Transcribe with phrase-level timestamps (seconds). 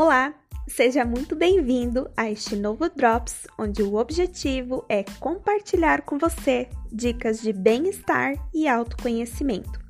[0.00, 0.32] Olá,
[0.68, 7.42] seja muito bem-vindo a este novo Drops, onde o objetivo é compartilhar com você dicas
[7.42, 9.80] de bem-estar e autoconhecimento.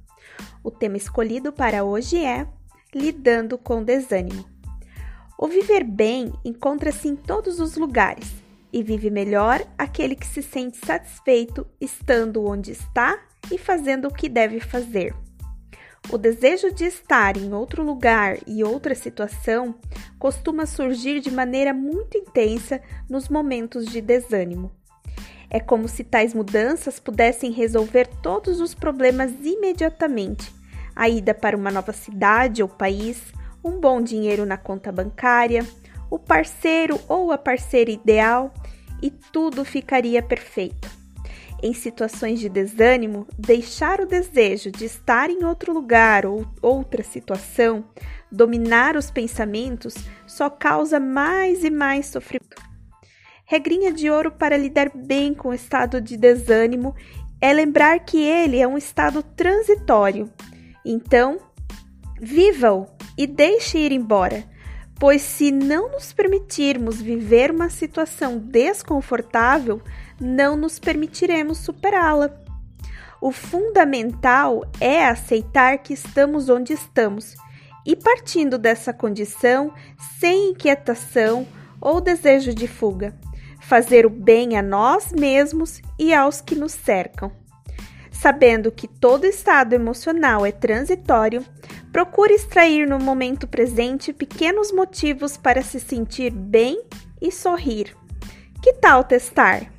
[0.65, 2.49] O tema escolhido para hoje é
[2.95, 4.49] Lidando com Desânimo.
[5.39, 8.33] O viver bem encontra-se em todos os lugares
[8.73, 13.21] e vive melhor aquele que se sente satisfeito estando onde está
[13.53, 15.15] e fazendo o que deve fazer.
[16.11, 19.75] O desejo de estar em outro lugar e outra situação
[20.19, 24.73] costuma surgir de maneira muito intensa nos momentos de desânimo.
[25.51, 30.53] É como se tais mudanças pudessem resolver todos os problemas imediatamente.
[30.95, 33.21] A ida para uma nova cidade ou país,
[33.65, 35.67] um bom dinheiro na conta bancária,
[36.11, 38.53] o parceiro ou a parceira ideal
[39.03, 40.98] e tudo ficaria perfeito.
[41.61, 47.85] Em situações de desânimo, deixar o desejo de estar em outro lugar ou outra situação,
[48.31, 49.95] dominar os pensamentos,
[50.27, 52.63] só causa mais e mais sofrimento.
[53.45, 56.95] Regrinha de ouro para lidar bem com o estado de desânimo
[57.41, 60.31] é lembrar que ele é um estado transitório.
[60.85, 61.39] Então,
[62.21, 64.45] viva-o e deixe ir embora,
[64.99, 69.81] pois se não nos permitirmos viver uma situação desconfortável,
[70.21, 72.31] não nos permitiremos superá-la.
[73.21, 77.35] O fundamental é aceitar que estamos onde estamos
[77.87, 79.73] e, partindo dessa condição,
[80.19, 81.47] sem inquietação
[81.81, 83.15] ou desejo de fuga,
[83.61, 87.33] fazer o bem a nós mesmos e aos que nos cercam.
[88.21, 91.45] Sabendo que todo estado emocional é transitório,
[91.93, 96.83] procure extrair no momento presente pequenos motivos para se sentir bem
[97.23, 97.97] e sorrir.
[98.61, 99.73] Que tal testar?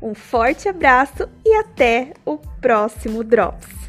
[0.00, 3.81] Um forte abraço e até o próximo Drops!